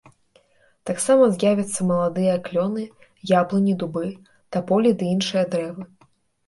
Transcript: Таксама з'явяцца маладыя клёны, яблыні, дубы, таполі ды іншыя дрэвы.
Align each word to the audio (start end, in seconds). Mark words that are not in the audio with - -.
Таксама 0.89 1.27
з'явяцца 1.35 1.85
маладыя 1.91 2.33
клёны, 2.49 2.89
яблыні, 3.39 3.73
дубы, 3.85 4.05
таполі 4.59 4.89
ды 4.99 5.03
іншыя 5.15 5.43
дрэвы. 5.55 5.83